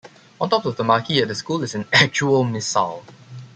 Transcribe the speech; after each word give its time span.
On 0.39 0.49
top 0.49 0.65
of 0.65 0.77
the 0.77 0.83
marquee 0.83 1.21
at 1.21 1.27
the 1.27 1.35
school 1.35 1.61
is 1.61 1.75
an 1.75 1.85
actual 1.93 2.43
missile. 2.43 3.03